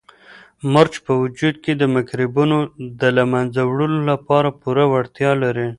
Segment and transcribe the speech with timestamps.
[0.73, 2.57] مرچ په وجود کې د مکروبونو
[3.01, 5.69] د له منځه وړلو لپاره پوره وړتیا لري.